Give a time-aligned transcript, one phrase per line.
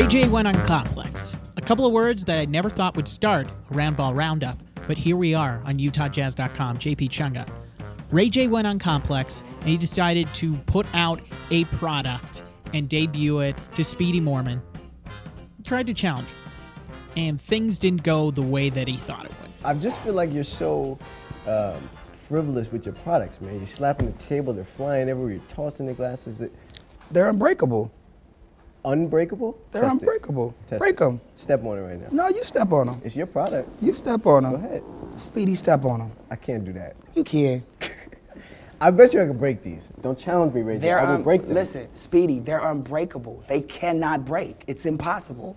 [0.00, 1.36] Ray J went on Complex.
[1.58, 5.14] A couple of words that I never thought would start a roundball roundup, but here
[5.14, 6.78] we are on UtahJazz.com.
[6.78, 7.46] JP Chunga.
[8.10, 13.40] Ray J went on Complex and he decided to put out a product and debut
[13.40, 14.62] it to Speedy Morman.
[15.58, 16.52] He tried to challenge him,
[17.18, 19.50] and things didn't go the way that he thought it would.
[19.66, 20.98] I just feel like you're so
[21.46, 21.90] um,
[22.26, 23.58] frivolous with your products, man.
[23.58, 26.40] You're slapping the table, they're flying everywhere, you're tossing the glasses.
[27.10, 27.92] They're unbreakable.
[28.84, 29.58] Unbreakable?
[29.72, 30.00] They're Test it.
[30.02, 30.54] unbreakable.
[30.66, 30.98] Test Break it.
[31.00, 31.20] them.
[31.36, 32.08] Step on it right now.
[32.10, 33.02] No, you step on them.
[33.04, 33.68] It's your product.
[33.82, 34.52] You step on them.
[34.52, 34.82] Go ahead.
[35.16, 36.12] Speedy step on them.
[36.30, 36.96] I can't do that.
[37.14, 37.62] You can.
[38.82, 39.88] I bet you I can break these.
[40.00, 40.80] Don't challenge me, Ray J.
[40.80, 41.52] They're I will un- break them.
[41.54, 43.44] Listen, Speedy, they're unbreakable.
[43.46, 44.64] They cannot break.
[44.66, 45.54] It's impossible.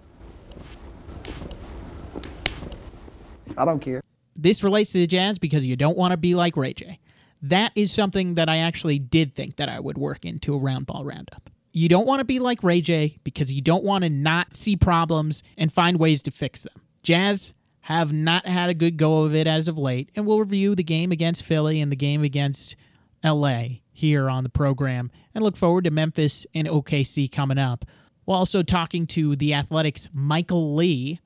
[3.58, 4.02] I don't care.
[4.36, 7.00] This relates to the Jazz because you don't want to be like Ray J.
[7.42, 10.86] That is something that I actually did think that I would work into a round
[10.86, 11.50] ball roundup.
[11.76, 14.76] You don't want to be like Ray J because you don't want to not see
[14.76, 16.84] problems and find ways to fix them.
[17.02, 20.76] Jazz have not had a good go of it as of late, and we'll review
[20.76, 22.76] the game against Philly and the game against
[23.24, 27.86] LA here on the program and look forward to Memphis and OKC coming up.
[28.28, 31.20] We're also talking to the Athletic's Michael Lee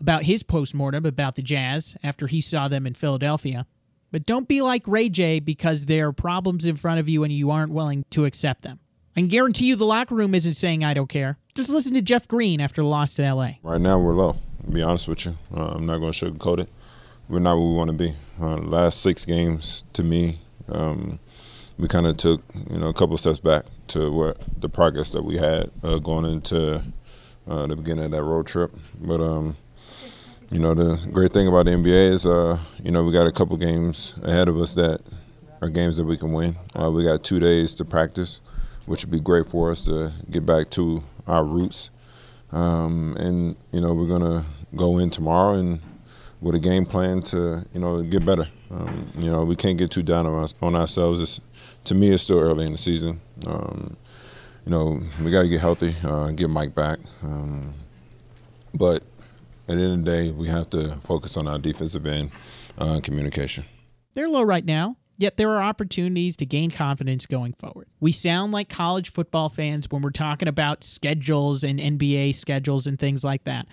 [0.00, 3.66] about his postmortem about the Jazz after he saw them in Philadelphia.
[4.10, 7.32] But don't be like Ray J because there are problems in front of you and
[7.32, 8.80] you aren't willing to accept them.
[9.14, 11.36] I can guarantee you the locker room isn't saying I don't care.
[11.54, 13.52] Just listen to Jeff Green after the loss to LA.
[13.62, 14.36] Right now, we're low.
[14.64, 16.68] To be honest with you, uh, I'm not going to sugarcoat it.
[17.28, 18.14] We're not where we want to be.
[18.40, 20.38] Uh, last six games, to me,
[20.70, 21.18] um,
[21.78, 25.22] we kind of took you know a couple steps back to what the progress that
[25.22, 26.82] we had uh, going into
[27.48, 28.72] uh, the beginning of that road trip.
[29.00, 29.56] But um,
[30.50, 33.32] you know, the great thing about the NBA is uh, you know we got a
[33.32, 35.02] couple games ahead of us that
[35.60, 36.56] are games that we can win.
[36.80, 38.40] Uh, we got two days to practice,
[38.86, 41.90] which would be great for us to get back to our roots.
[42.50, 44.44] Um, and you know we're gonna
[44.76, 45.80] go in tomorrow and
[46.40, 48.48] with a game plan to you know get better.
[48.70, 51.20] Um, you know we can't get too down on, on ourselves.
[51.20, 51.40] It's,
[51.84, 53.20] to me, it's still early in the season.
[53.46, 53.96] Um,
[54.66, 56.98] you know we got to get healthy, uh, get Mike back.
[57.22, 57.74] Um,
[58.74, 59.02] but
[59.68, 62.30] at the end of the day, we have to focus on our defensive end
[62.78, 63.64] uh, communication.
[64.14, 67.86] They're low right now, yet there are opportunities to gain confidence going forward.
[68.00, 72.98] We sound like college football fans when we're talking about schedules and NBA schedules and
[72.98, 73.66] things like that.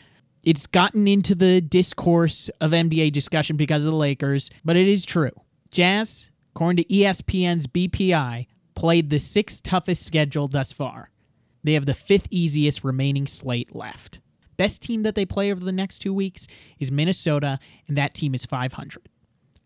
[0.45, 5.05] It's gotten into the discourse of NBA discussion because of the Lakers, but it is
[5.05, 5.31] true.
[5.71, 8.45] Jazz, according to ESPN's BPI,
[8.75, 11.09] played the sixth toughest schedule thus far.
[11.63, 14.21] They have the fifth easiest remaining slate left.
[14.55, 16.47] Best team that they play over the next two weeks
[16.79, 19.09] is Minnesota, and that team is 500.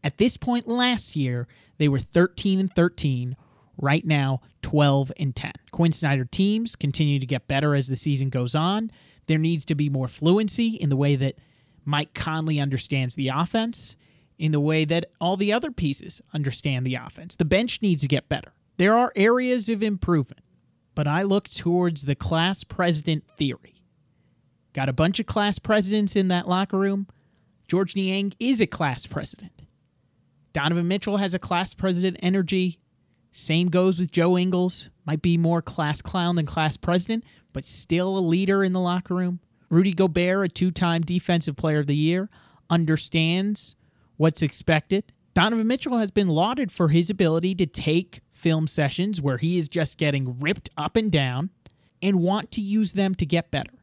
[0.04, 1.48] At this point last year,
[1.78, 3.36] they were 13 and 13.
[3.82, 5.52] Right now, 12 and 10.
[5.72, 8.92] Quin Snyder teams continue to get better as the season goes on.
[9.26, 11.40] There needs to be more fluency in the way that
[11.86, 13.96] Mike Conley understands the offense,
[14.38, 17.36] in the way that all the other pieces understand the offense.
[17.36, 18.54] The bench needs to get better.
[18.78, 20.42] There are areas of improvement,
[20.96, 23.82] but I look towards the class president theory.
[24.74, 27.08] Got a bunch of class presidents in that locker room.
[27.68, 29.52] Georges Niang is a class president.
[30.54, 32.80] Donovan Mitchell has a class president energy.
[33.32, 34.92] Same goes with Joe Ingles.
[35.06, 39.16] Might be more class clown than class president, but still a leader in the locker
[39.16, 39.40] room.
[39.70, 42.30] Rudy Gobert, a two time defensive player of the year,
[42.70, 43.76] understands
[44.18, 45.12] what's expected.
[45.34, 49.68] Donovan Mitchell has been lauded for his ability to take film sessions where he is
[49.68, 51.50] just getting ripped up and down
[52.04, 53.74] and want to use them to get better.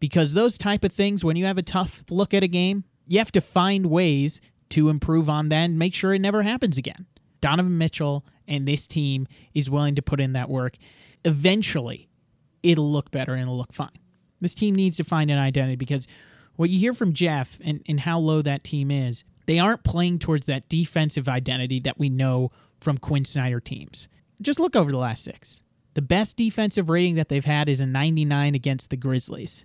[0.00, 3.18] Because those type of things, when you have a tough look at a game, you
[3.18, 4.40] have to find ways
[4.70, 7.06] to improve on that and make sure it never happens again.
[7.40, 10.76] Donovan Mitchell and this team is willing to put in that work.
[11.24, 12.08] Eventually,
[12.62, 13.90] it'll look better and it'll look fine.
[14.40, 16.06] This team needs to find an identity because
[16.56, 20.18] what you hear from Jeff and, and how low that team is, they aren't playing
[20.18, 22.50] towards that defensive identity that we know
[22.80, 24.08] from Quin Snyder teams.
[24.40, 25.62] Just look over the last six.
[25.94, 29.64] The best defensive rating that they've had is a 99 against the Grizzlies.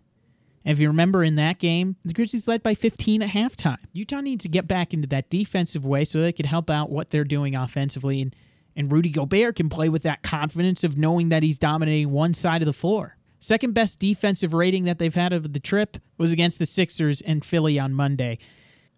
[0.64, 3.80] And if you remember in that game, the Grizzlies led by 15 at halftime.
[3.94, 7.10] Utah needs to get back into that defensive way so they can help out what
[7.10, 8.22] they're doing offensively.
[8.22, 8.36] And,
[8.76, 12.62] and Rudy Gobert can play with that confidence of knowing that he's dominating one side
[12.62, 13.18] of the floor.
[13.40, 17.44] Second best defensive rating that they've had of the trip was against the Sixers and
[17.44, 18.38] Philly on Monday.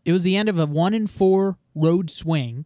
[0.03, 2.65] It was the end of a 1 and 4 road swing.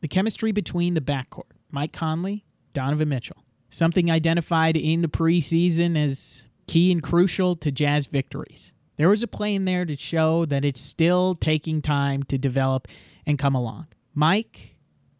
[0.00, 6.44] The chemistry between the backcourt, Mike Conley, Donovan Mitchell, something identified in the preseason as
[6.70, 8.72] key and crucial to Jazz victories.
[8.96, 12.86] There was a play in there to show that it's still taking time to develop
[13.26, 13.88] and come along.
[14.14, 14.76] Mike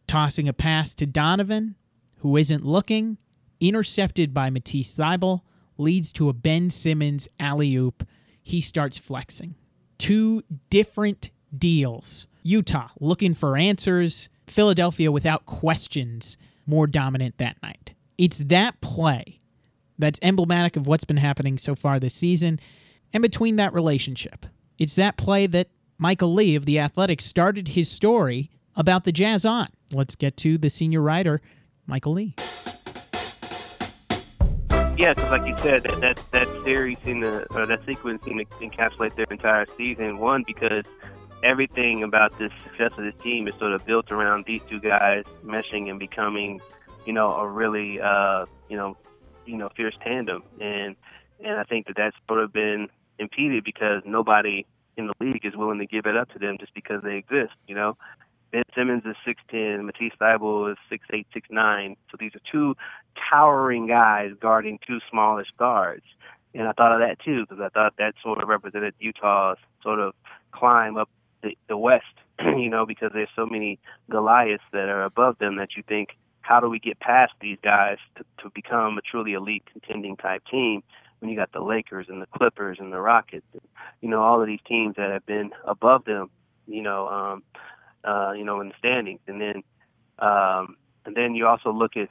[0.06, 1.74] tossing a pass to Donovan,
[2.18, 3.18] who isn't looking,
[3.58, 5.40] intercepted by Matisse Thybulle,
[5.76, 8.06] leads to a Ben Simmons alley oop.
[8.44, 9.56] He starts flexing.
[9.98, 12.28] Two different deals.
[12.44, 14.28] Utah looking for answers.
[14.46, 17.94] Philadelphia without questions more dominant that night.
[18.18, 19.39] It's that play
[20.00, 22.58] that's emblematic of what's been happening so far this season
[23.12, 24.46] and between that relationship.
[24.78, 25.68] It's that play that
[25.98, 29.68] Michael Lee of The Athletic started his story about the Jazz on.
[29.92, 31.42] Let's get to the senior writer,
[31.86, 32.34] Michael Lee.
[34.96, 38.38] Yeah, because like you said, that that, that series in the or that sequence seemed
[38.38, 40.18] to encapsulate their entire season.
[40.18, 40.84] One because
[41.42, 45.24] everything about the success of this team is sort of built around these two guys
[45.44, 46.60] meshing and becoming,
[47.06, 48.96] you know, a really, uh, you know,
[49.50, 50.42] you know, fierce tandem.
[50.60, 50.96] And
[51.42, 52.88] and I think that that's sort of been
[53.18, 54.66] impeded because nobody
[54.96, 57.54] in the league is willing to give it up to them just because they exist.
[57.66, 57.96] You know,
[58.52, 61.96] Ben Simmons is 6'10", Matisse Thybulle is 6'8", 6'9".
[62.10, 62.76] So these are two
[63.30, 66.04] towering guys guarding two smallish guards.
[66.54, 70.00] And I thought of that too because I thought that sort of represented Utah's sort
[70.00, 70.14] of
[70.52, 71.08] climb up
[71.42, 72.04] the, the West,
[72.40, 73.78] you know, because there's so many
[74.10, 76.10] Goliaths that are above them that you think,
[76.40, 80.42] how do we get past these guys to, to become a truly elite contending type
[80.50, 80.82] team?
[81.18, 83.60] When you got the Lakers and the Clippers and the Rockets, and,
[84.00, 86.30] you know, all of these teams that have been above them,
[86.66, 87.42] you know, um,
[88.04, 89.20] uh, you know, in the standings.
[89.26, 89.62] And then,
[90.18, 92.08] um, and then you also look at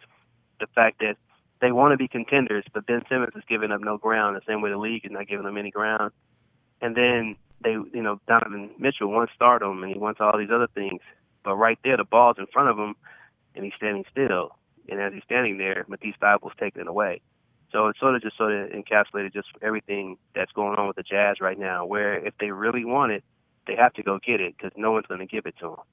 [0.59, 1.15] the fact that
[1.61, 4.61] they want to be contenders, but Ben Simmons is giving up no ground the same
[4.61, 6.11] way the league is not giving them any ground.
[6.81, 10.67] And then they, you know, Donovan Mitchell wants stardom and he wants all these other
[10.73, 11.01] things,
[11.43, 12.95] but right there the ball's in front of him,
[13.59, 14.55] and he's standing still.
[14.87, 16.15] And as he's standing there, Matisse
[16.57, 17.21] taking it away.
[17.73, 21.03] So it's sort of just sort of encapsulated just everything that's going on with the
[21.03, 21.85] Jazz right now.
[21.85, 23.23] Where if they really want it,
[23.67, 25.85] they have to go get it because no one's going to give it to them.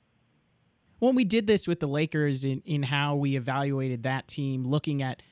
[1.01, 5.03] When we did this with the Lakers in, in how we evaluated that team, looking
[5.03, 5.23] at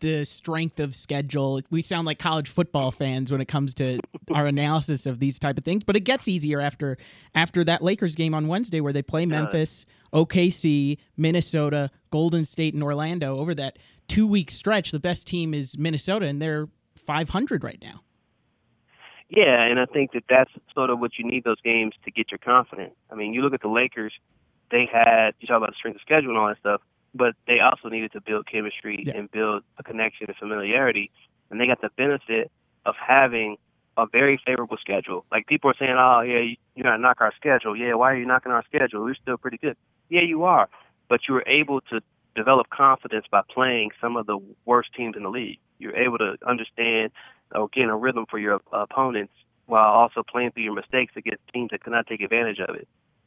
[0.00, 4.00] the strength of schedule, we sound like college football fans when it comes to
[4.32, 5.84] our analysis of these type of things.
[5.84, 6.96] But it gets easier after
[7.34, 12.82] after that Lakers game on Wednesday, where they play Memphis, OKC, Minnesota, Golden State, and
[12.82, 14.90] Orlando over that two week stretch.
[14.90, 18.02] The best team is Minnesota, and they're 500 right now.
[19.30, 22.30] Yeah, and I think that that's sort of what you need those games to get
[22.30, 22.94] your confidence.
[23.10, 24.12] I mean, you look at the Lakers;
[24.70, 26.80] they had you talk about the strength of schedule and all that stuff,
[27.18, 29.16] but they also needed to build chemistry Yeah.
[29.16, 31.10] and build a connection and familiarity,
[31.50, 32.50] and they got the benefit
[32.86, 33.58] of having
[33.96, 35.26] a very favorable schedule.
[35.32, 38.16] Like people are saying, "Oh, yeah, you, you're gonna knock our schedule." Yeah, why are
[38.16, 39.02] you knocking our schedule?
[39.02, 39.76] We're still pretty good.
[40.08, 40.68] Yeah, you are,
[41.08, 42.00] but you were able to
[42.36, 45.58] develop confidence by playing some of the worst teams in the league.
[45.80, 47.10] You're able to understand
[47.52, 49.32] or get a rhythm for your opponents
[49.66, 52.86] while also playing through your mistakes against teams that cannot take advantage of it.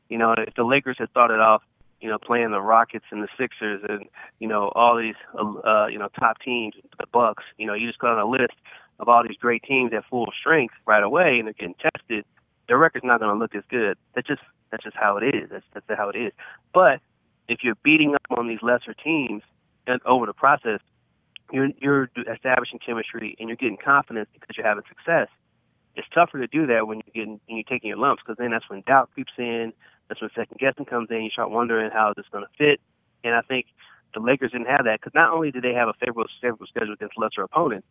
[0.09, 1.63] You know, if the Lakers had started off,
[2.01, 4.05] you know, playing the Rockets and the Sixers and
[4.39, 7.99] you know all these uh, you know top teams, the Bucks, you know, you just
[7.99, 8.55] got on a list
[8.99, 12.25] of all these great teams at full strength right away and they're getting tested.
[12.67, 13.97] Their record's not going to look as good.
[14.13, 15.49] That's just that's just how it is.
[15.49, 16.31] That's that's how it is.
[16.73, 17.01] But
[17.47, 19.43] if you're beating up on these lesser teams
[19.87, 20.79] and over the process,
[21.51, 25.27] you're you're establishing chemistry and you're getting confidence because you're having success.
[25.95, 28.51] It's tougher to do that when you're getting when you're taking your lumps because then
[28.51, 29.73] that's when doubt creeps in.
[30.07, 31.23] That's when second guessing comes in.
[31.23, 32.79] You start wondering how is this going to fit.
[33.23, 33.67] And I think
[34.13, 36.93] the Lakers didn't have that because not only did they have a favorable favorable schedule
[36.93, 37.87] against lesser opponents,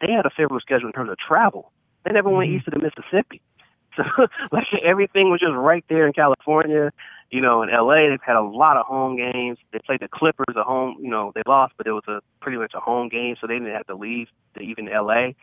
[0.00, 1.72] they had a favorable schedule in terms of travel.
[2.04, 3.40] They never went east of the Mississippi.
[3.96, 4.02] So
[4.50, 6.90] like everything was just right there in California.
[7.30, 9.56] You know, in LA they've had a lot of home games.
[9.72, 12.58] They played the Clippers at home, you know, they lost, but it was a pretty
[12.58, 15.34] much a home game, so they didn't have to leave to even LA.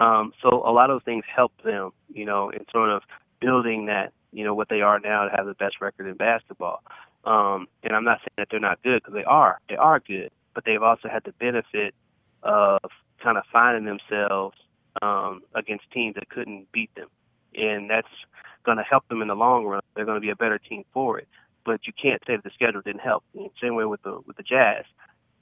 [0.00, 3.02] Um, so a lot of those things helped them, you know, in sort of
[3.40, 6.82] building that, you know, what they are now to have the best record in basketball.
[7.24, 9.60] Um, and I'm not saying that they're not good because they are.
[9.68, 11.94] They are good, but they've also had the benefit
[12.42, 12.80] of
[13.22, 14.56] kind of finding themselves
[15.00, 17.08] um, against teams that couldn't beat them,
[17.54, 18.08] and that's
[18.64, 19.82] going to help them in the long run.
[19.94, 21.28] They're going to be a better team for it.
[21.64, 23.22] But you can't say that the schedule didn't help.
[23.60, 24.84] Same way with the with the Jazz,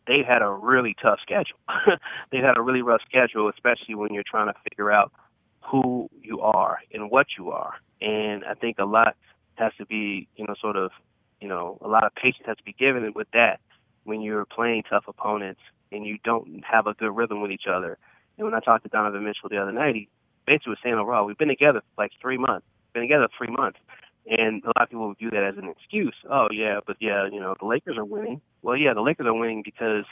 [0.06, 1.56] they had a really tough schedule.
[2.30, 5.12] they had a really rough schedule, especially when you're trying to figure out
[5.62, 7.75] who you are and what you are.
[8.00, 9.17] And I think a lot
[9.57, 10.90] has to be, you know, sort of,
[11.40, 13.61] you know, a lot of patience has to be given with that
[14.05, 15.61] when you're playing tough opponents
[15.93, 17.99] and you don't have a good rhythm with each other.
[18.37, 20.09] And when I talked to Donovan Mitchell the other night, he
[20.47, 23.50] basically was saying oh, overall, we've been together for like three months, been together three
[23.50, 23.79] months.
[24.26, 26.14] And a lot of people view that as an excuse.
[26.29, 28.40] Oh yeah, but yeah, you know, the Lakers are winning.
[28.62, 30.05] Well, yeah, the Lakers are winning because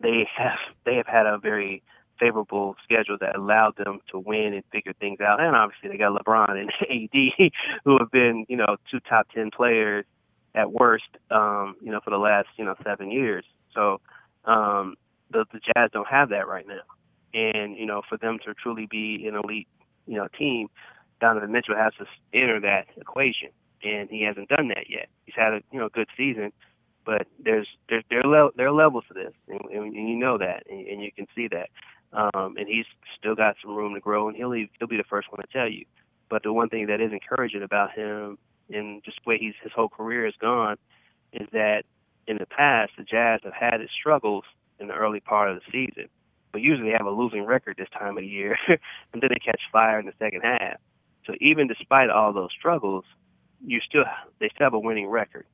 [0.00, 1.82] they have they have had a very
[2.20, 5.40] favorable schedule that allowed them to win and figure things out.
[5.40, 7.50] And obviously they got LeBron and AD
[7.84, 10.04] who have been, you know, two top 10 players
[10.54, 13.44] at worst, um, you know, for the last, you know, seven years.
[13.74, 14.00] So,
[14.44, 14.96] um,
[15.30, 16.82] the, the Jazz don't have that right now.
[17.32, 19.68] And you know, for them to truly be an elite,
[20.06, 20.68] you know, team,
[21.20, 23.50] Donovan Mitchell has to enter that equation,
[23.84, 25.08] and he hasn't done that yet.
[25.26, 26.52] He's had a you know good season,
[27.04, 31.02] but there's there there are levels to this, and, and you know that, and, and
[31.02, 31.68] you can see that.
[32.12, 32.86] Um, and he's
[33.18, 35.68] still got some room to grow, and he'll he'll be the first one to tell
[35.68, 35.84] you.
[36.28, 38.38] But the one thing that is encouraging about him,
[38.68, 40.76] and just the way he's his whole career has gone,
[41.32, 41.84] is that
[42.26, 44.44] in the past the Jazz have had its struggles
[44.78, 46.08] in the early part of the season,
[46.52, 49.60] but usually they have a losing record this time of year, and then they catch
[49.72, 50.78] fire in the second half.
[51.26, 53.04] So even despite all those struggles,
[53.64, 54.04] you still
[54.38, 55.46] they still have a winning record.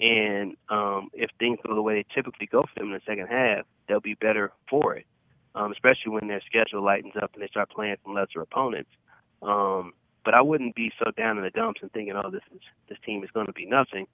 [0.00, 3.26] And um, if things go the way they typically go for them in the second
[3.26, 5.06] half, they'll be better for it.
[5.58, 8.90] Um, especially when their schedule lightens up and they start playing some lesser opponents.
[9.42, 9.92] Um,
[10.24, 12.98] but I wouldn't be so down in the dumps and thinking, oh, this is this
[13.04, 14.06] team is going to be nothing.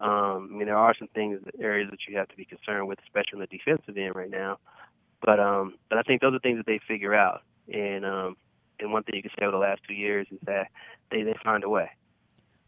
[0.00, 2.98] Um, I mean, there are some things, areas that you have to be concerned with,
[3.06, 4.58] especially on the defensive end right now.
[5.20, 7.42] But um, but I think those are things that they figure out.
[7.72, 8.36] And um,
[8.78, 10.68] and one thing you can say over the last two years is that
[11.10, 11.90] they they find a way.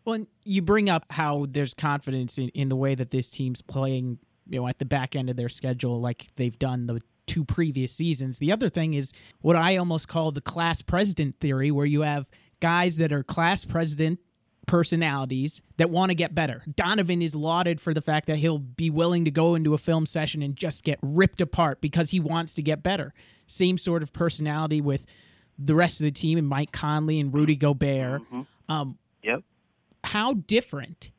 [0.05, 4.19] Well, you bring up how there's confidence in, in the way that this team's playing,
[4.49, 7.93] you know, at the back end of their schedule, like they've done the two previous
[7.93, 8.39] seasons.
[8.39, 12.31] The other thing is what I almost call the class president theory, where you have
[12.61, 14.21] guys that are class president
[14.67, 16.65] personalities that want to get better.
[16.75, 20.07] Donovan is lauded for the fact that he'll be willing to go into a film
[20.07, 23.15] session and just get ripped apart because he wants to get better.
[23.47, 25.07] Same sort of personality with
[25.59, 28.23] the rest of the team and Mike Conley and Rudy Gobert.
[28.23, 28.41] Mm-hmm.
[28.69, 29.43] Um, yep.
[30.05, 31.11] How different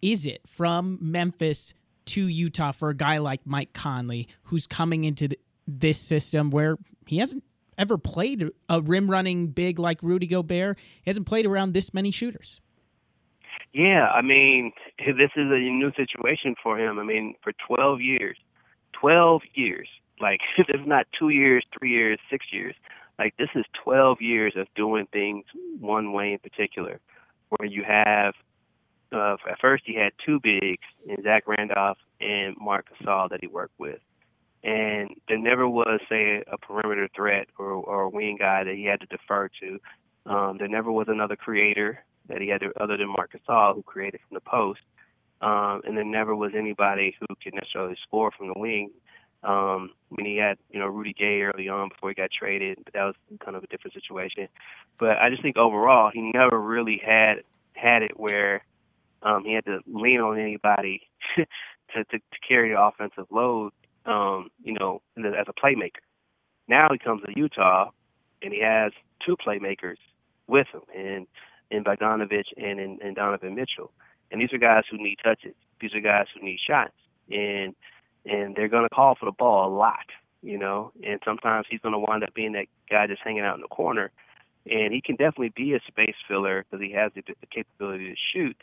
[0.00, 1.74] is it from Memphis
[2.06, 6.76] to Utah for a guy like Mike Conley, who's coming into the, this system where
[7.06, 7.44] he hasn't
[7.78, 10.78] ever played a rim running big like Rudy Gobert?
[11.02, 12.60] He hasn't played around this many shooters.
[13.72, 16.98] Yeah, I mean, this is a new situation for him.
[16.98, 18.36] I mean, for 12 years,
[18.92, 19.88] 12 years,
[20.20, 22.74] like it's not two years, three years, six years.
[23.18, 25.44] Like this is 12 years of doing things
[25.80, 27.00] one way in particular,
[27.50, 28.34] where you have
[29.12, 33.46] uh, at first he had two bigs in Zach Randolph and Marc Gasol that he
[33.46, 34.00] worked with.
[34.64, 38.84] And there never was, say, a perimeter threat or, or a wing guy that he
[38.84, 39.80] had to defer to.
[40.24, 43.82] Um, there never was another creator that he had to, other than Marc Gasol who
[43.82, 44.80] created from the post.
[45.40, 48.90] Um, and there never was anybody who could necessarily score from the wing.
[49.42, 52.78] Um, I mean, he had, you know, Rudy Gay early on before he got traded,
[52.84, 54.46] but that was kind of a different situation.
[55.00, 57.42] But I just think overall, he never really had
[57.72, 58.62] had it where
[59.22, 61.02] um, he had to lean on anybody
[61.36, 61.44] to,
[61.94, 63.72] to, to carry the offensive load,
[64.06, 66.02] um, you know, as a playmaker.
[66.68, 67.90] Now he comes to Utah,
[68.42, 68.92] and he has
[69.24, 69.96] two playmakers
[70.46, 71.26] with him, and
[71.70, 73.90] in Bogdanovich and in, in Donovan Mitchell.
[74.30, 75.54] And these are guys who need touches.
[75.80, 76.94] These are guys who need shots,
[77.30, 77.74] and
[78.24, 80.06] and they're going to call for the ball a lot,
[80.42, 80.92] you know.
[81.04, 83.68] And sometimes he's going to wind up being that guy just hanging out in the
[83.68, 84.12] corner,
[84.70, 88.16] and he can definitely be a space filler because he has the, the capability to
[88.32, 88.56] shoot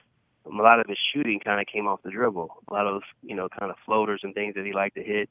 [0.46, 2.50] a lot of his shooting kind of came off the dribble.
[2.67, 5.03] A lot of those, you know, kind of floaters and things that he liked to
[5.03, 5.29] hit.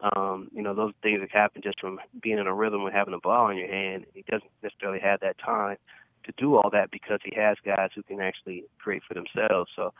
[0.00, 3.14] Um, you know, those things that happen just from being in a rhythm and having
[3.14, 4.06] a ball in your hand.
[4.14, 5.76] He doesn't necessarily have that time
[6.24, 9.70] to do all that because he has guys who can actually create for themselves.
[9.76, 9.92] So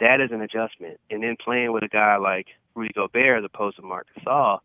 [0.00, 0.98] that is an adjustment.
[1.10, 4.60] And then playing with a guy like Rudy Gobert as opposed to Marc Gasol,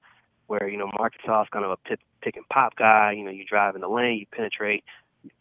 [0.48, 3.14] where you know Marc Gasol is kind of a pick, pick and pop guy.
[3.14, 4.84] You know, you drive in the lane, you penetrate,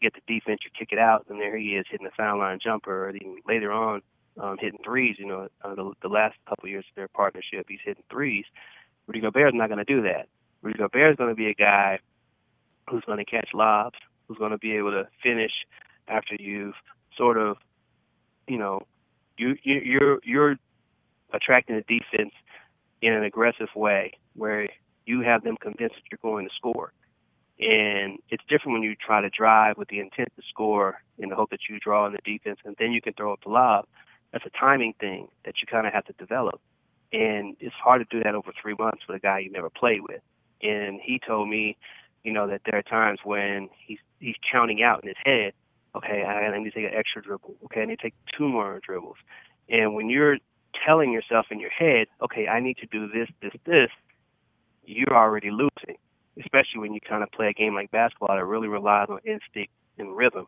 [0.01, 2.59] get the defense, you kick it out, and there he is hitting the foul line
[2.63, 3.07] jumper.
[3.07, 4.01] Or even later on,
[4.39, 5.15] um, hitting threes.
[5.19, 8.45] You know, uh, the, the last couple of years of their partnership, he's hitting threes.
[9.07, 10.27] Rudy Gobert is not going to do that.
[10.61, 11.99] Rudy Gobert is going to be a guy
[12.89, 13.97] who's going to catch lobs,
[14.27, 15.51] who's going to be able to finish
[16.07, 16.75] after you've
[17.17, 17.57] sort of,
[18.47, 18.81] you know,
[19.37, 20.55] you, you you're you're
[21.33, 22.33] attracting the defense
[23.01, 24.69] in an aggressive way where
[25.05, 26.93] you have them convinced that you're going to score.
[27.59, 31.35] And it's different when you try to drive with the intent to score in the
[31.35, 33.85] hope that you draw in the defense and then you can throw up the lob.
[34.31, 36.59] That's a timing thing that you kind of have to develop.
[37.11, 40.01] And it's hard to do that over three months with a guy you never played
[40.01, 40.21] with.
[40.63, 41.77] And he told me,
[42.23, 45.53] you know, that there are times when he's he's counting out in his head,
[45.95, 47.55] okay, I need to take an extra dribble.
[47.65, 49.17] Okay, I need to take two more dribbles.
[49.69, 50.37] And when you're
[50.85, 53.89] telling yourself in your head, okay, I need to do this, this, this,
[54.85, 55.97] you're already losing
[56.39, 59.71] especially when you kind of play a game like basketball that really relies on instinct
[59.97, 60.47] and rhythm.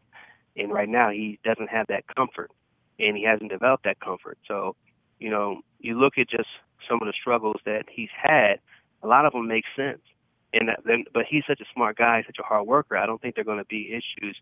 [0.58, 2.51] And right now, he doesn't have that comfort,
[3.00, 4.38] and he hasn't developed that comfort.
[4.48, 4.75] So,
[5.20, 6.48] you know, you look at just
[6.89, 8.60] some of the struggles that he's had.
[9.04, 10.01] A lot of them make sense,
[10.54, 12.98] and that, then, but he's such a smart guy, such a hard worker.
[12.98, 14.38] I don't think they're going to be issues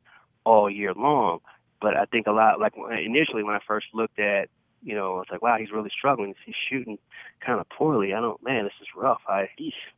[0.46, 1.40] all year long.
[1.82, 4.50] But I think a lot, like initially when I first looked at
[4.84, 6.36] you know, I was like, wow, he's really struggling.
[6.46, 6.98] He's shooting
[7.46, 8.14] kind of poorly.
[8.14, 9.22] I don't, man, this is rough.
[9.28, 9.48] I,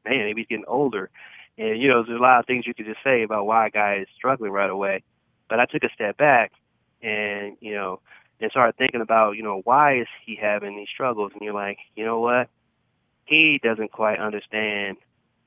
[0.06, 1.10] man, maybe he's getting older.
[1.58, 3.70] And you know, there's a lot of things you could just say about why a
[3.70, 5.04] guy is struggling right away.
[5.50, 6.52] But I took a step back
[7.02, 8.00] and, you know,
[8.40, 11.32] and started thinking about, you know, why is he having these struggles?
[11.34, 12.50] And you're like, you know what?
[13.26, 14.98] He doesn't quite understand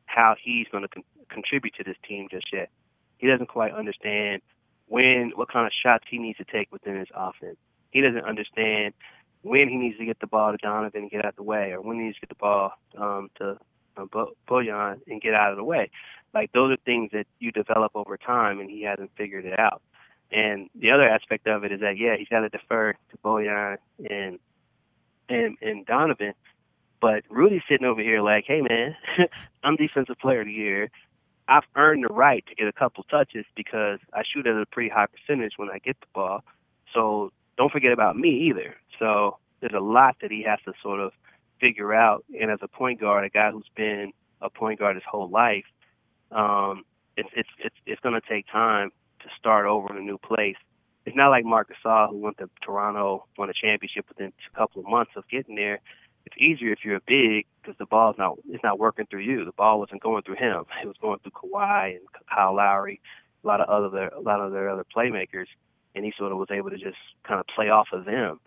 [0.07, 2.71] how he's going to con- contribute to this team just yet.
[3.19, 4.43] He doesn't quite understand
[4.87, 7.59] when, what kind of shots he needs to take within his offense.
[7.91, 8.95] He doesn't understand
[9.43, 11.73] when he needs to get the ball to Donovan and get out of the way,
[11.73, 13.59] or when he needs to get the ball um, to
[13.99, 15.91] uh, Bojan and get out of the way.
[16.35, 19.83] Like those are things that you develop over time, and he hasn't figured it out.
[20.31, 23.79] And the other aspect of it is that yeah, he's got to defer to Bojan
[24.09, 24.39] and
[25.29, 26.35] and and Donovan,
[27.01, 28.97] but Rudy's sitting over here like, hey man,
[29.65, 30.91] I'm defensive player of the year.
[31.49, 34.91] I've earned the right to get a couple touches because I shoot at a pretty
[34.91, 36.45] high percentage when I get the ball.
[36.93, 38.77] So don't forget about me either.
[38.99, 41.13] So there's a lot that he has to sort of
[41.61, 42.25] figure out.
[42.41, 45.65] And as a point guard, a guy who's been a point guard his whole life,
[46.31, 46.85] um,
[47.17, 50.57] it's it's it's it's going to take time to start over in a new place.
[51.05, 54.83] It's not like Marc Gasol who went to Toronto, won a championship within a couple
[54.83, 55.81] of months of getting there.
[56.27, 59.45] It's easier if you're a big because the ball's not it's not working through you.
[59.45, 60.65] The ball wasn't going through him.
[60.83, 63.01] It was going through Kawhi and Kyle Lowry,
[63.43, 65.47] a lot of other a lot of their other playmakers,
[65.95, 68.39] and he sort of was able to just kind of play off of them.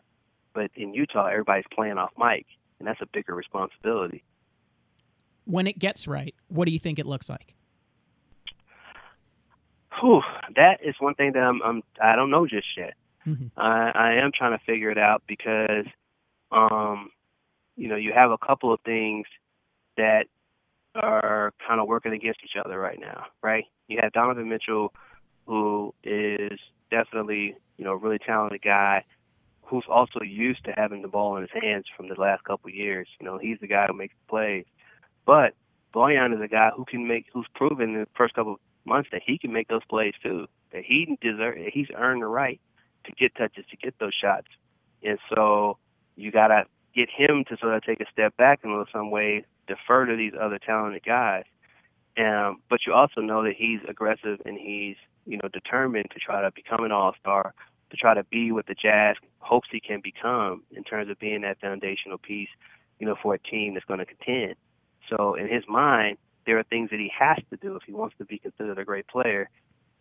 [0.53, 2.47] But in Utah, everybody's playing off Mike,
[2.81, 4.23] and that's a bigger responsibility.
[5.45, 7.53] When it gets right, what do you think it looks like?
[9.99, 10.23] Whew,
[10.55, 12.95] that is one thing that I'm, I'm I don't know just yet.
[13.27, 13.47] Mm-hmm.
[13.55, 15.85] I, I am trying to figure it out because,
[16.51, 17.11] um,
[17.75, 19.27] you know, you have a couple of things
[19.97, 20.25] that
[20.95, 23.65] are kind of working against each other right now, right?
[23.87, 24.91] You have Donovan Mitchell,
[25.45, 26.59] who is
[26.89, 29.05] definitely, you know, a really talented guy
[29.71, 32.75] who's also used to having the ball in his hands from the last couple of
[32.75, 33.07] years.
[33.19, 34.65] You know, he's the guy who makes plays.
[35.25, 35.53] But
[35.95, 39.09] Bojan is a guy who can make, who's proven in the first couple of months
[39.13, 40.47] that he can make those plays too.
[40.73, 42.59] That he deserve, he's earned the right
[43.05, 44.47] to get touches, to get those shots.
[45.03, 45.77] And so
[46.17, 50.05] you gotta get him to sort of take a step back in some way, defer
[50.05, 51.45] to these other talented guys.
[52.17, 56.41] Um, but you also know that he's aggressive and he's you know determined to try
[56.41, 57.53] to become an all star
[57.91, 61.41] to try to be what the Jazz hopes he can become in terms of being
[61.41, 62.49] that foundational piece,
[62.99, 64.55] you know, for a team that's going to contend.
[65.09, 68.15] So in his mind, there are things that he has to do if he wants
[68.17, 69.49] to be considered a great player.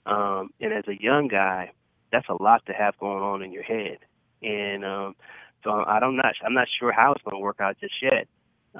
[0.06, 1.72] Um, and as a young guy,
[2.12, 3.98] that's a lot to have going on in your head.
[4.42, 5.16] And um,
[5.62, 8.26] so I don't not I'm not sure how it's going to work out just yet.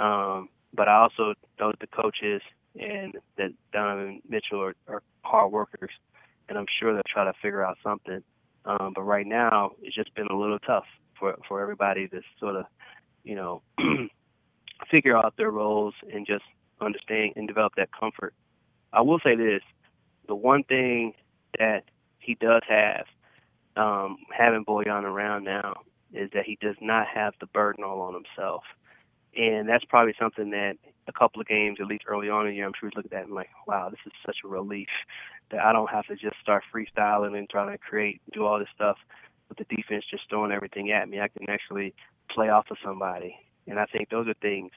[0.01, 2.43] Um, but I also know that the coaches
[2.79, 5.91] and that Donovan Mitchell are, are hard workers,
[6.49, 8.23] and I'm sure they'll try to figure out something
[8.71, 10.85] um, but right now, it's just been a little tough
[11.19, 12.67] for for everybody to sort of,
[13.25, 13.63] you know,
[14.91, 16.45] figure out their roles and just
[16.81, 18.35] understand and develop that comfort.
[18.93, 19.63] I will say this:
[20.29, 21.15] the one thing
[21.59, 21.85] that
[22.19, 23.07] he does have,
[23.77, 28.15] um, having Bojan around now, is that he does not have the burden all on
[28.15, 28.63] himself,
[29.37, 30.77] and that's probably something that
[31.09, 33.13] a couple of games, at least early on in the year, I'm sure he's looking
[33.19, 34.89] at and like, wow, this is such a relief
[35.51, 38.69] that I don't have to just start freestyling and trying to create, do all this
[38.75, 38.97] stuff
[39.49, 41.21] with the defense just throwing everything at me.
[41.21, 41.95] I can actually
[42.31, 43.37] play off of somebody,
[43.67, 44.71] and I think those are things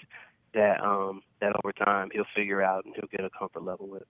[0.53, 4.03] that um, that over time he'll figure out and he'll get a comfort level with.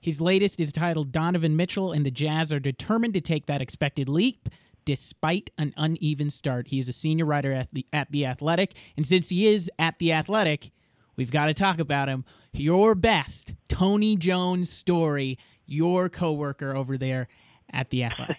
[0.00, 4.08] His latest is titled Donovan Mitchell, and the Jazz are determined to take that expected
[4.08, 4.48] leap
[4.84, 6.68] despite an uneven start.
[6.68, 9.98] He is a senior writer at the, at the Athletic, and since he is at
[9.98, 10.72] the Athletic,
[11.16, 12.24] we've got to talk about him.
[12.52, 17.28] Your best Tony Jones story your coworker over there
[17.72, 18.36] at the Athletic?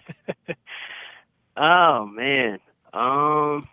[1.56, 2.58] oh man,
[2.92, 3.68] um,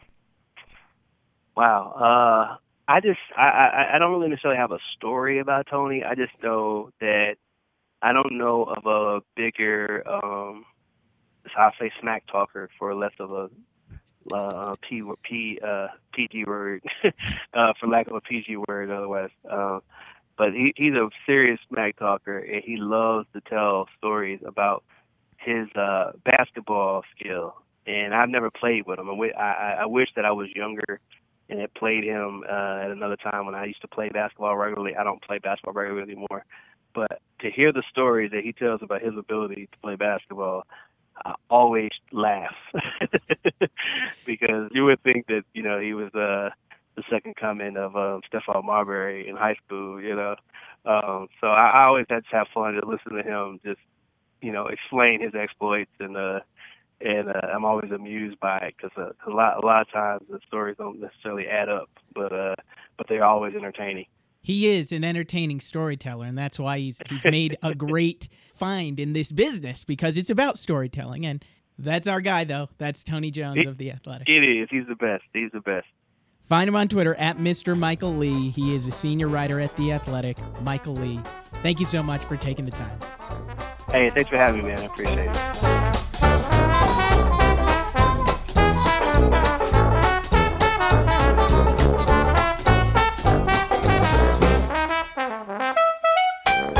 [1.55, 1.93] wow.
[1.95, 6.03] Uh, I just I, I I don't really necessarily have a story about Tony.
[6.03, 7.35] I just know that
[8.01, 10.65] I don't know of a bigger um,
[11.57, 13.49] I'll say smack talker for less of a
[14.33, 16.83] uh, P P uh, PG word,
[17.53, 18.89] uh, for lack of a PG word.
[18.89, 19.79] Otherwise, uh,
[20.37, 24.83] but he, he's a serious smack talker, and he loves to tell stories about
[25.37, 27.55] his uh, basketball skill.
[27.85, 29.09] And I've never played with him.
[29.09, 30.99] I, I, I wish that I was younger
[31.49, 34.95] and had played him uh, at another time when I used to play basketball regularly.
[34.95, 36.45] I don't play basketball regularly anymore.
[36.93, 40.65] But to hear the stories that he tells about his ability to play basketball,
[41.25, 42.55] I always laugh
[44.25, 46.49] because you would think that you know he was uh
[46.95, 50.35] the second coming of um, Stephon Marbury in high school, you know.
[50.85, 53.79] Um, so I, I always had to have fun to listen to him just,
[54.41, 56.39] you know, explain his exploits, and uh,
[57.01, 60.23] and uh, I'm always amused by it because uh, a lot a lot of times
[60.29, 62.55] the stories don't necessarily add up, but uh,
[62.97, 64.05] but they're always entertaining.
[64.41, 69.13] He is an entertaining storyteller, and that's why he's he's made a great find in
[69.13, 71.25] this business because it's about storytelling.
[71.25, 71.43] And
[71.77, 72.69] that's our guy, though.
[72.77, 74.27] That's Tony Jones of the Athletic.
[74.29, 74.67] It is.
[74.69, 75.23] He's the best.
[75.33, 75.87] He's the best.
[76.49, 77.77] Find him on Twitter at Mr.
[77.77, 78.49] Michael Lee.
[78.49, 80.37] He is a senior writer at The Athletic.
[80.61, 81.19] Michael Lee.
[81.61, 82.99] Thank you so much for taking the time.
[83.89, 84.79] Hey, thanks for having me, man.
[84.79, 85.29] I appreciate it.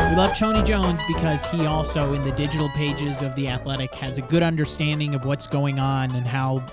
[0.10, 4.18] We love Tony Jones because he also, in the digital pages of The Athletic, has
[4.18, 6.64] a good understanding of what's going on and how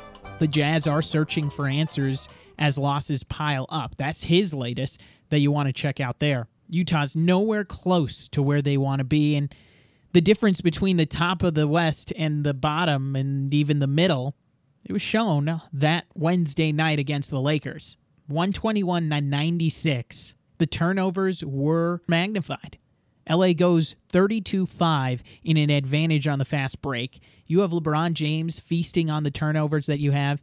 [0.40, 2.28] the Jazz are searching for answers
[2.60, 3.96] as losses pile up.
[3.96, 6.46] That's his latest that you want to check out there.
[6.68, 9.52] Utah's nowhere close to where they want to be, and
[10.12, 14.36] the difference between the top of the West and the bottom and even the middle,
[14.84, 17.96] it was shown that Wednesday night against the Lakers.
[18.26, 20.34] 121 96.
[20.58, 22.78] The turnovers were magnified.
[23.28, 27.20] LA goes 32 5 in an advantage on the fast break.
[27.46, 30.40] You have LeBron James feasting on the turnovers that you have.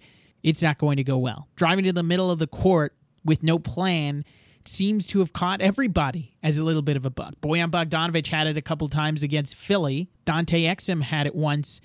[0.48, 1.50] It's not going to go well.
[1.58, 4.24] Driving to the middle of the court with no plan
[4.64, 7.36] seems to have caught everybody as a little bit of a bug.
[7.42, 10.10] Bojan Bogdanovich had it a couple times against Philly.
[10.24, 11.82] Dante Exum had it once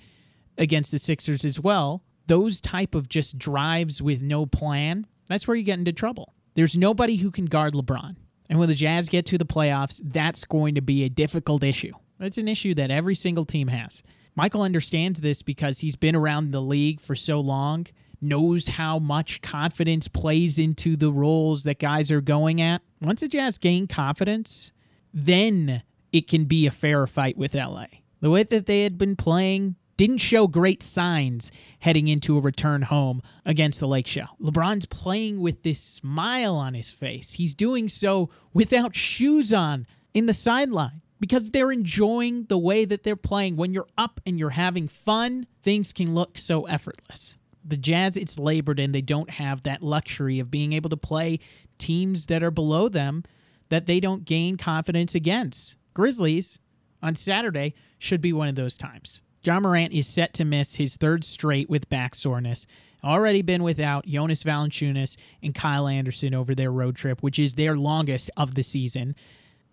[0.57, 2.05] against the Sixers as well.
[2.27, 6.33] Those type of just drives with no plan, that's where you get into trouble.
[6.53, 8.15] There's nobody who can guard LeBron.
[8.49, 11.91] And when the Jazz get to the playoffs, that's going to be a difficult issue.
[12.21, 14.03] It's an issue that every single team has.
[14.35, 17.87] Michael understands this because he's been around the league for so long,
[18.23, 22.81] knows how much confidence plays into the roles that guys are going at.
[23.01, 24.71] Once the Jazz gain confidence,
[25.13, 27.85] then it can be a fair fight with LA.
[28.21, 32.83] The way that they had been playing didn't show great signs heading into a return
[32.83, 34.25] home against the Lake Show.
[34.41, 37.33] LeBron's playing with this smile on his face.
[37.33, 43.03] He's doing so without shoes on in the sideline because they're enjoying the way that
[43.03, 43.55] they're playing.
[43.55, 47.37] When you're up and you're having fun, things can look so effortless.
[47.65, 51.39] The Jazz, it's labored and they don't have that luxury of being able to play
[51.77, 53.23] teams that are below them
[53.69, 55.77] that they don't gain confidence against.
[55.93, 56.59] Grizzlies
[57.01, 59.21] on Saturday should be one of those times.
[59.43, 62.65] Ja Morant is set to miss his third straight with back soreness.
[63.03, 67.75] Already been without Jonas Valanciunas and Kyle Anderson over their road trip, which is their
[67.75, 69.15] longest of the season.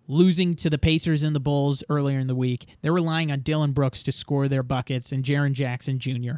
[0.07, 3.71] Losing to the Pacers and the Bulls earlier in the week, they're relying on Dillon
[3.71, 6.33] Brooks to score their buckets and Jaren Jackson Jr.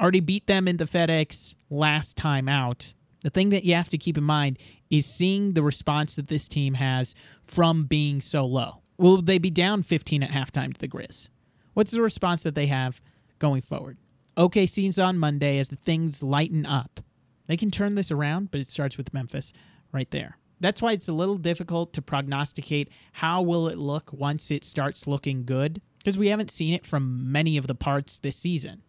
[0.00, 2.94] Already beat them in the FedEx last time out.
[3.22, 4.58] The thing that you have to keep in mind
[4.90, 8.82] is seeing the response that this team has from being so low.
[8.98, 11.28] Will they be down 15 at halftime to the Grizz?
[11.74, 13.00] What's the response that they have
[13.38, 13.98] going forward?
[14.36, 17.00] OKC's on Monday as the things lighten up.
[17.46, 19.52] They can turn this around, but it starts with Memphis
[19.92, 20.38] right there.
[20.60, 25.06] That's why it's a little difficult to prognosticate how will it look once it starts
[25.06, 28.82] looking good because we haven't seen it from many of the parts this season.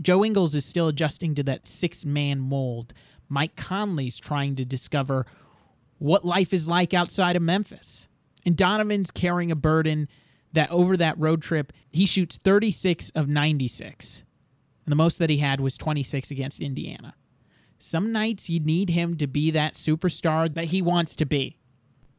[0.00, 2.92] Joe Ingles is still adjusting to that six-man mold.
[3.28, 5.26] Mike Conley's trying to discover
[5.98, 8.08] what life is like outside of Memphis.
[8.46, 10.08] And Donovan's carrying a burden
[10.52, 14.24] that over that road trip, he shoots 36 of 96.
[14.84, 17.14] And the most that he had was 26 against Indiana.
[17.78, 21.58] Some nights you need him to be that superstar that he wants to be.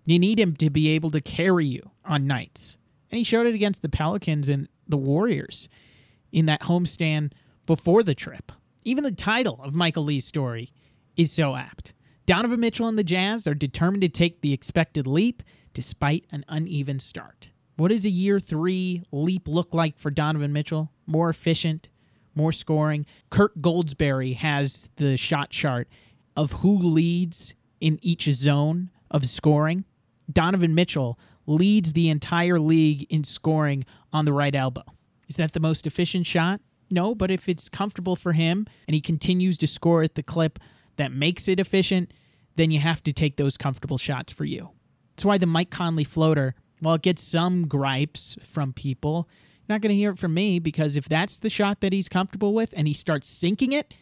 [0.06, 2.78] You need him to be able to carry you on nights.
[3.12, 5.68] And he showed it against the Pelicans and the Warriors
[6.32, 7.32] in that homestand
[7.70, 8.52] before the trip.
[8.84, 10.72] Even the title of Michael Lee's story
[11.16, 11.94] is so apt.
[12.26, 15.44] Donovan Mitchell and the Jazz are determined to take the expected leap
[15.76, 17.50] despite an uneven start.
[17.76, 20.92] What does a year three leap look like for Donovan Mitchell?
[21.06, 21.90] More efficient,
[22.34, 23.06] more scoring.
[23.30, 25.88] Kirk Goldsberry has the shot chart
[26.36, 29.86] of who leads in each zone of scoring.
[30.34, 34.86] Donovan Mitchell leads the entire league in scoring on the right elbow.
[35.28, 36.62] Is that the most efficient shot?
[36.92, 40.60] No, but if it's comfortable for him and he continues to score at the clip
[40.98, 42.12] that makes it efficient,
[42.56, 44.70] then you have to take those comfortable shots for you.
[45.16, 49.30] That's why the Mike Conley floater, while it gets some gripes from people,
[49.68, 52.10] you're not going to hear it from me because if that's the shot that he's
[52.10, 53.94] comfortable with and he starts sinking it,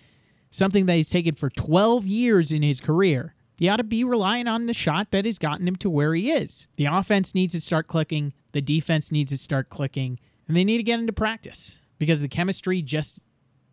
[0.49, 4.47] something that he's taken for 12 years in his career, he ought to be relying
[4.47, 6.67] on the shot that has gotten him to where he is.
[6.77, 10.77] The offense needs to start clicking, the defense needs to start clicking, and they need
[10.77, 13.19] to get into practice because the chemistry just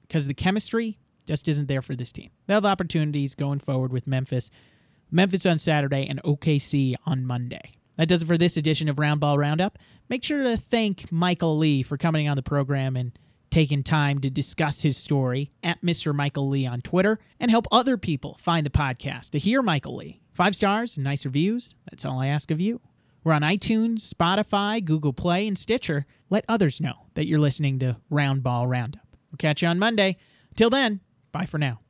[0.02, 2.30] because the chemistry just isn't there for this team.
[2.46, 4.50] They'll have opportunities going forward with Memphis.
[5.10, 7.72] Memphis on Saturday and OKC on Monday.
[7.96, 9.78] That does it for this edition of Round Ball Roundup.
[10.08, 13.16] Make sure to thank Michael Lee for coming on the program and
[13.50, 16.14] taking time to discuss his story at Mr.
[16.14, 20.20] Michael Lee on Twitter and help other people find the podcast to hear Michael Lee
[20.34, 22.80] Five stars and nice reviews, that's all I ask of you.
[23.24, 26.04] We're on iTunes, Spotify, Google Play, and Stitcher.
[26.28, 29.06] Let others know that you're listening to Round Ball Roundup.
[29.32, 30.18] We'll catch you on Monday.
[30.56, 31.00] Till then,
[31.32, 31.80] bye for now.